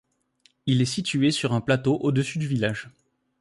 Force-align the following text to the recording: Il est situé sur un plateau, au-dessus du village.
Il 0.65 0.81
est 0.81 0.85
situé 0.85 1.29
sur 1.29 1.53
un 1.53 1.61
plateau, 1.61 1.97
au-dessus 2.01 2.39
du 2.39 2.47
village. 2.47 2.89